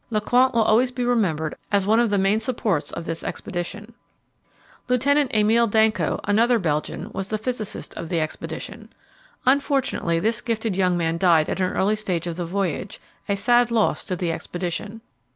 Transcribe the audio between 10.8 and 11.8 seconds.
man died at an